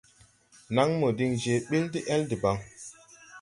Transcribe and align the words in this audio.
Naŋmo 0.75 1.07
diŋ 1.17 1.31
je 1.43 1.53
ɓil 1.69 1.85
de-ɛl 1.93 2.21
debaŋ. 2.29 2.57